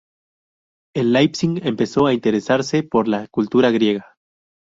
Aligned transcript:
En 0.95 1.13
Leipzig 1.13 1.63
empezó 1.63 2.07
a 2.07 2.13
interesarse 2.15 2.81
por 2.81 3.07
la 3.07 3.27
cultura 3.27 3.69
griega. 3.69 4.15